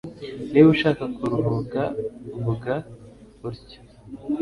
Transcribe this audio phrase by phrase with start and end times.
[0.51, 1.81] Niba ushaka kuruhuka,
[2.43, 2.73] vuga
[3.49, 3.79] utyo.